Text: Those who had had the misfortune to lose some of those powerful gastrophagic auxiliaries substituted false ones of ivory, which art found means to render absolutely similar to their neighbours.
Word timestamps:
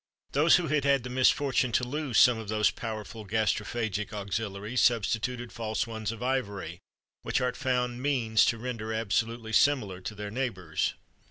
Those 0.31 0.55
who 0.55 0.65
had 0.65 0.83
had 0.83 1.03
the 1.03 1.11
misfortune 1.11 1.71
to 1.73 1.83
lose 1.83 2.17
some 2.17 2.39
of 2.39 2.47
those 2.47 2.71
powerful 2.71 3.23
gastrophagic 3.23 4.11
auxiliaries 4.11 4.81
substituted 4.81 5.51
false 5.51 5.85
ones 5.85 6.11
of 6.11 6.23
ivory, 6.23 6.79
which 7.21 7.39
art 7.39 7.55
found 7.55 8.01
means 8.01 8.43
to 8.45 8.57
render 8.57 8.91
absolutely 8.91 9.53
similar 9.53 10.01
to 10.01 10.15
their 10.15 10.31
neighbours. 10.31 10.95